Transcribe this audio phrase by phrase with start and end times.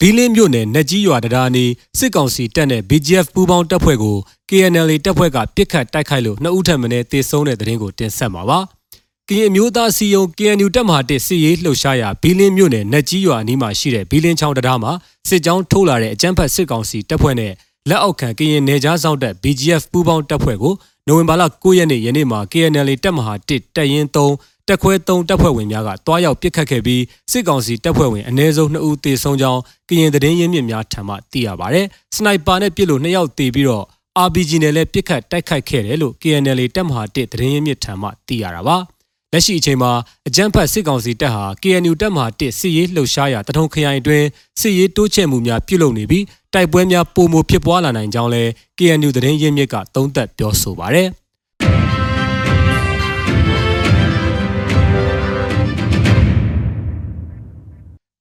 [0.00, 1.64] ဘီလင်းမြို့နယ်နက်ကြီးရွာတရားနီ
[1.98, 4.16] စစ်ကောင်စီတပ်နဲ့ BGF ပူးပေါင်းတပ်ဖွဲ့ကို
[4.48, 8.58] KNL တပ်ဖွဲ့ကပစ်ခတ်တိုက်ခိုက်လို့နှစ်ဦးထပ်မံတေဆုံးတဲ့တဲ့ရင်ကိုတင်ဆက်မှာပါ။
[9.28, 14.92] ကရင်မျိုးသားစီယုံ KNU တပ်မဟာတစ်စစ်ရေးလှုပ်ရှားရာဘီလင်းမြို့နယ်နက်ကြီးရွာအနီးမှာရှိတဲ့ဘီလင်းချောင်းတရားမှာ
[15.28, 17.52] စစ်ကြောင်းထိုးလာတဲ့အကြမ်းဖက်စစ်ကောင်စီတပ်ဖွဲ့နဲ့
[17.88, 20.74] လက်အောက်ခံကရင်နယ်ကြားစောင့်တပ် BGF ပူးပေါင်းတပ်ဖွဲ့ကို
[21.08, 31.80] နိုဝင်ဘာလ9ရက်နေ့ယနေ့မှာ KNL တပ်မဟာတစ်တပ်ရင်း3တက်ခွဲ3တပ်ဖွဲ့ဝင်များကတွားရောက်ပစ်ခတ်ခဲ့ပြီးစစ်ကောင်စီတပ်ဖွဲ့ဝင်အ ਨੇ ဆုံး2ဦးသေဆုံးကြောင်းကရင်သတင်းရင်းမြစ်များထံမှသိရပါဗျ။
[32.16, 33.84] စနိုက်ပါနဲ့ပစ်လို့2ယောက်သေပြီးတော့
[34.26, 38.76] RPG နဲ့လည်းပစ်ခတ်တိုက်ခိုက်ခဲ့တယ်လို့ KNL တပ်မဟာ1သတင်းရင်းမြစ်ထံမှသိရတာပါ။
[39.32, 39.92] လက်ရှိအချိန်မှာ
[40.28, 44.26] အကြမ်းဖက်စစ်ကောင်စီတပ်ဟာ KNU တပ်မဟာ1စစ်ရေးလှုပ်ရှားရာတထုံခရိုင်အတွင်း
[44.60, 46.24] စစ်ရေးတိုးချဲ့မှုများပြုလုပ်နေပြီး
[46.56, 51.08] တိုက်ပွဲများပုံမဖြစ်ပွားလာနိုင်ကြောင်းလည်း KNU သတင်းရင်းမြစ်ကသုံးသပ်ပြောဆိုပါရယ်။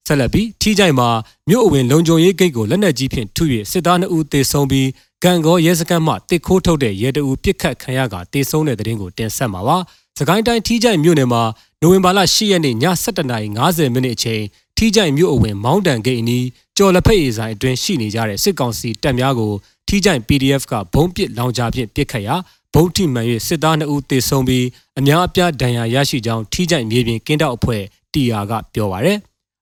[0.08, 1.10] ဆက်လက်ပြီးထီးကြိုင်မှာ
[1.50, 4.90] မြို့အဝင်လုံခြုံရေးဂိတ်ကိုလက်နက်ကြီးဖြင့်ထု၍စစ်သား2ဦးသေဆုံးပြီး
[5.24, 9.78] ကံကောရဲစခန်းမှတစ်ခိုးထုတ်တဲ့ရဲတအူပစ်ခတ်ခံရကတေဆုံးတဲ့တဲ့ရင်ကိုတင်ဆက်မှာပါ။
[10.20, 11.44] စကိုင်းတိုင်းထီးကြိုင်မြို့နယ်မှာ
[11.82, 14.44] နိုဝင်ဘာလ10ရက်နေ့ည7:50မိနစ်အချိန်
[14.78, 16.46] ထီးကြိုင်မြို့အဝင်မောင်းတန်ဂိတ်အနီး
[16.78, 19.52] ကြော်လက်ဖက်ရည်ဆိုင်အတွင်းရှိနေကြတဲ့စစ်ကောင်စီတပ်များကို
[19.88, 22.36] ထီးကြိုင် PDF ကဘုံပစ်လောင်ချဖြင့်ပစ်ခတ်ရာ
[22.74, 24.66] ဘုံထိမှန်၍စစ်သား2ဦးသေဆုံးပြီး
[25.00, 29.18] အများအပြားဒဏ်ရာရရှိကြောင်းထီးကြိုင်မြေပြင်ကင်းတောက်အဖွဲ့တီအာကပြောပါရယ်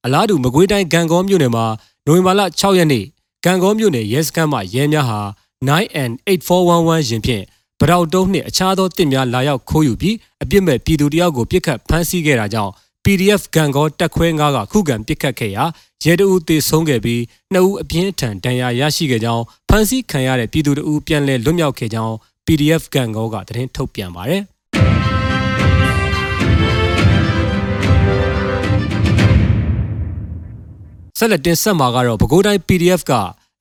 [0.06, 1.66] အလားတူမကွေးတိုင်းဂံကောမြို့နယ်မှာ
[2.06, 3.06] နိုဝင်ဘာလ6ရက်နေ့
[3.46, 5.20] ဂံကောမြို့နယ်ရဲစခန်းမှရဲများဟာ
[5.68, 7.44] 9N8411 ရင်ဖြင့်
[7.80, 12.72] ဗရောက်တုံးနှင့်အခြားသောတစ်များလာရောက်ခိုးယူပြီးအပြစ်မဲ့ပြည်သူတယောက်ကိုပြစ်ခတ်ဖမ်းဆီးခဲ့တာကြောင့်
[13.06, 15.64] PDF ဂံကောတက်ခွဲ9ကခုခံပြစ်ခတ်ခဲ့ရာ
[16.04, 17.22] ရဲတအူးသေဆုံးခဲ့ပြီး
[17.54, 22.16] နှစ်ဦးအပြင်းထန်ဒဏ်ရာရရှိခဲ့ကြောင်းဖမ်းဆီးခံရတဲ့ပြည်သူတအူးပြန်လည်လွတ်မြောက်ခဲ့ကြောင်း
[22.46, 24.44] PDF ဂံကောကသတင်းထုတ်ပြန်ပါတယ်
[31.18, 33.14] ဆက်လက်တင်ဆက်မှာကတော့ပဲခူးတိုင်း PDF က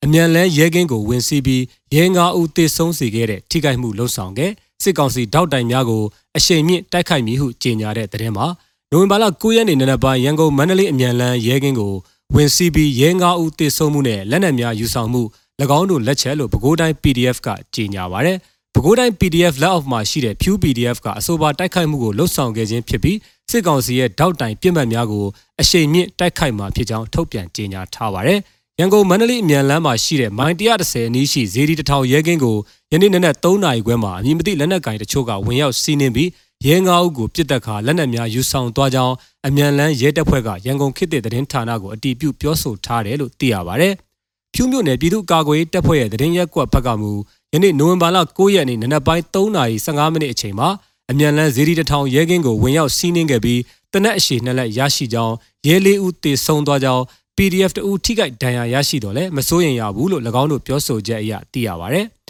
[0.03, 1.63] အမြန်လန်းရဲကင်းကိုဝင်စီးပြီး
[1.95, 4.51] ရဲငါးဦးသေဆုံးစေခဲ့တဲ့ထိခိုက်မှုလှုံ့ဆော်ခဲ့
[4.83, 6.03] စစ်ကောင်စီတောက်တိုင်များကို
[6.37, 8.47] အရှိန်မြင့်တိုက်ခိုက်မည်ဟုကြေညာတဲ့သတင်းမှာ
[8.95, 11.93] နိုဝင်ဘာလ9ရက်နေ့နနက်ပိုင်းရန်ကုန်မန္တလေးအမြန်လန်းရဲကင်းကို
[12.35, 15.21] ဝင်စီးပြီးရဲငါးဦးသေဆုံးမှုနဲ့လက်နက်များယူဆောင်မှု၎
[15.77, 18.37] င်းတို့လက်ချက်လို့ပဲခူးတိုင်း PDF ကကြေညာပါရယ်
[18.73, 23.17] ပဲခူးတိုင်း PDF လက်အောက်မှာရှိတဲ့ Pew PDF ကအဆိုပါတိုက်ခိုက်မှုကိုလှုပ်ဆောင်ခဲ့ခြင်းဖြစ်ပြီး
[23.51, 25.25] စစ်ကောင်စီရဲ့တောက်တိုင်ပြစ်မှတ်များကို
[25.61, 28.39] အရှိန်မြင့်တိုက်ခိုက်မှာဖြစ်ကြောင်းထုတ်ပြန်ကြေညာထားပါတယ်။
[28.79, 32.57] ရန်ကုန်မန္တလေးအမြန်လမ်းမှာရှိတဲ့မိုင်130အနီးရှိဇေဒီတထောင်ရဲကင်းကို
[32.91, 36.29] ယနေ့နနက်3နာရီခွဲမှာအမည်မသိလက်နက်ကင်တချို့ကဝင်ရောက်စီးနင်းပြီး
[36.67, 39.15] ရဲငါးဦးကိုပြစ်တက်ခါလက်နက်များယူဆောင်သွားကြောင်း
[39.47, 43.89] အမြန်လန်းရဲတပ်ဖွဲ့ကရန်ကုန်ခေတ်သစ်သတင်းဌာနကိုအတည်ပြုပြောဆိုထားတယ်လို့သိရပါဗျ။
[44.53, 47.11] ဖြူးမြို့နယ်ပြည်သူ့ကာကွယ်ရေးတပ်ဖွဲ့ရဲ့သတင်းရက်ကွက်ဘက်ကမူ
[47.53, 50.69] ယနေ့နိုဝင်ဘာလ9ရက်နေ့နနက်ပိုင်း3နာရီ15မိနစ်အချိန်မှာ
[51.11, 53.61] အမြန်လန်းဇေဒီတထောင်ရဲကင်းကိုဝင်ရောက်စီးနင်းခဲ့ပြီး
[53.93, 55.35] တနက်အရှိနှစ်လက်ရရှိကြောင်း
[55.67, 57.03] ရဲလေးဦးတေဆုံးသွားကြောင်း
[57.37, 62.01] PDF တူထိခိုက်ဒဏ်ရာရရှိတော့လဲမစိုးရင်ရဘူးလို့၎င်းတို့ပြောဆိုချက်အရသိရပါဗျ။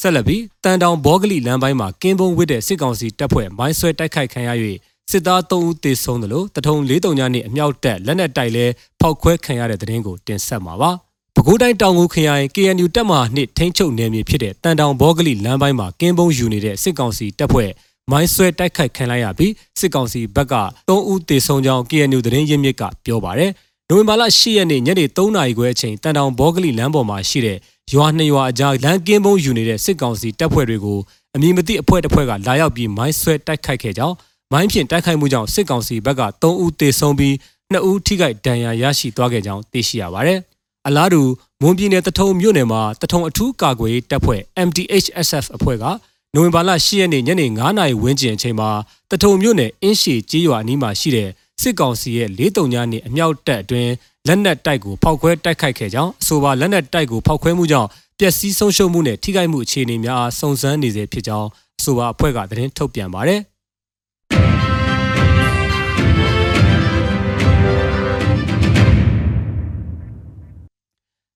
[0.00, 4.50] ဆက်လက်ပြီးတန်တောင်ဘောဂလီလမ်းပိုင်းမှာကင်းပုံဝစ်တဲ့စစ်ကောင်စီတပ်ဖွဲ့မိုင်းဆွဲတိုက်ခိုက်ခံရ၍
[5.10, 8.66] စစ်သား3ဦးသေဆုံးတယ်လို့တထုံ43ညနေအမြောက်တက်လက်နက်တိုက်လဲ
[9.00, 10.90] ဖောက်ခွဲခံရတဲ့တဲ့ရင်ကိုတင်ဆက်မှာပါ။
[11.34, 17.70] ပဲခူးတိုင်းတောင်ကိုခရိုင် KNU တပ်မဟာနှစ်ထိန်းချုပ်နယ်မြေဖြစ်တဲ့တန်တောင်ဘောဂလိလမ်းပိုင်းမှာကင်းပုံးယူနေတဲ့စစ်ကောင်စီတပ်ဖွဲ့
[18.10, 20.54] မိုင်းဆွဲတိုက်ခိုက်ခံလိုက်ရပြီးစစ်ကောင်စီဘက်က
[20.88, 23.50] 3ဦးသေဆုံးကြောင်း KNU သတင်းရင်းမြစ်ကပြောပါရယ်
[23.90, 27.58] နိုဝင်ဘာလ10ရက်နေ့ညနေ3နာရီခွဲအချိန်တန်တောင်ဘောဂလိလမ်းပေါ်မှာရှိတဲ့
[27.92, 30.98] ရွာနှစ်ရွာအကြားလမ်းကင်းပုံးယူနေတဲ့စစ်ကောင်စီတပ်ဖွဲ့တွေကို
[31.34, 34.14] အမည်မသိအဖွဲ့တစ်ဖွဲ့ကလာရောက်ပြီးမိုင်းဆွဲတိုက်ခိုက်ခဲ့ကြောင်း
[34.52, 37.34] မိုင်းဖြင့်တိုက်ခိုက်မှုကြောင့်စစ်ကောင်စီဘက်က3ဦးသေဆုံးပြီး
[37.72, 40.38] 2ဦးထိခိုက်ဒဏ်ရာရရှိသွားခဲ့ကြောင်းသိရှိရပါတယ်။
[40.86, 41.22] အလားတူ
[41.62, 45.84] မွန်ပြည်နယ်တထုံမြို့နယ်မှာတထုံအထူးကာကွယ်တပ်ဖွဲ့ MTHSF အဖွဲ့က
[46.34, 48.70] နိုဝင်ဘာလ10ရက်နေ့ညနေ9:00နာရီဝန်းကျင်အချိန်မှာ
[49.10, 51.30] တထုံမြို့နယ်အင်းရှည်ကျေးရွာအနီးမှာရှိတဲ့
[51.66, 53.92] စစ်ကောင်စီရဲ့လေးတုံညာနေအမြောက်တပ်အတွင်း
[54.26, 61.48] လက်နက်တိုက်ကိုဖောက်ခွဲတိုက်ခိုက်ခဲ့ကြောင်းအဆိုပါလက်နက်တိုက်ကိုဖောက်ခွဲမှုကြောင့်ပျက်စီးဆုံးရှုံးမှုနဲ့ထိခိုက်မှုအခြေအနေများအားစုံစမ်းနေစေဖြစ်ကြောင်း
[61.78, 63.40] အဆိုပါအဖွဲ့ကသတင်းထုတ်ပြန်ပါတယ်။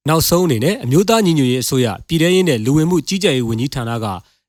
[0.09, 4.07] နောက်ဆုံးအနေနဲ့အမျိုးသားညီညွတ်ရေးအစိုးရပြည်ထရေးနဲ့လူဝင်မှုကြီးကြပ်ရေးဝန်ကြီးဌာနက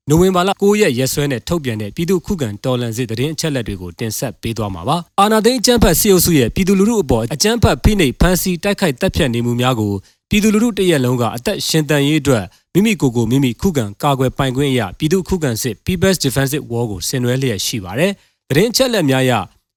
[0.10, 9.94] နိုဝင်ဘာလ9ရက်ရက်စွဲနဲ့ထုတ်ပြန်တဲ့ပြည်သူခုခံတော်လှန်စစ်တရင်အချက်လက်တွေကိုတင်ဆက်ပေးသွားမှာပါ။အာနာသိန်းအကြမ်းဖက်စစ်အုပ်စုရဲ့ပြည်သူလူထုအပေါ်အကြမ်းဖက်ဖိနှိပ်ဖမ်းဆီးတိုက်ခိုက်တပ်ဖြတ်နေမှုများကို
[10.30, 12.44] ပြည်သူလူထုတရက်လုံးကအသက်ရှင်တန်ရေးအတွက်
[12.74, 18.12] မိမိကိုယ်ကိုမိမိခုခံကာကွယ်ပိုင်ခွင့်အရာပြည်သူခုခံစစ် People's Defensive War ကိုဆင်နွှဲလျက်ရှိပါတယ်။
[18.50, 19.34] တရင်အချက်လက်များအရ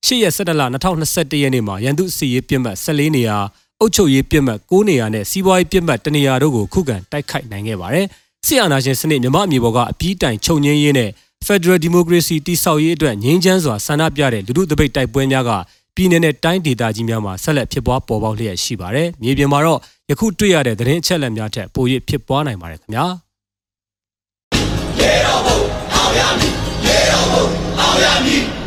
[0.07, 3.37] 8ရက်17လ2021ရက်နေ့မှာရန်သူစီရေးပြစ်မှတ်14နေရာ
[3.81, 8.07] အုပ်ချုပ်ရေးပြစ်မှတ်9နေရာနဲ့စီးပွားရေးပြစ်မှတ်1နေရာတို့ကိုခုခံတိုက်ခိုက်နိုင်ခဲ့ပါတယ်။
[8.47, 11.11] ဆီအာနာရှင်စနစ်မြမအမျိုးပေါ်ကအပြီးတိုင်ချုပ်ငင်းရေးနဲ့
[11.47, 15.51] Federal Democracy တိဆောက်ရေးအတွက်ငြင်းချမ်းစွာဆန္ဒပြတဲ့လူထုတပိတ်တိုက်ပွဲများက
[15.95, 19.79] ပြည်내နဲ့တိုင်းဒေသကြီးများမှာဆက်လက်ဖြစ်ပွားပေါ်ပေါက်လျက်ရှိပါတယ်။မြေပြင်မှာတော့
[20.11, 23.07] ယခုတွေ့ရတဲ့သတင်းအချက်အလက်များထက်ပို၍ဖြစ်ပွားနိုင်ပါတယ်ခင်ဗျာ။
[25.01, 25.59] ရေတော်ဘုံ
[25.95, 26.53] အောင်ရမည်
[26.87, 27.45] ရေတော်ဘုံ
[27.81, 28.64] အောင်ရမည်